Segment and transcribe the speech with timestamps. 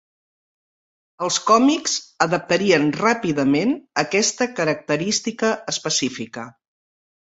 [1.27, 6.53] Els còmics adaptarien ràpidament aquesta característica específica.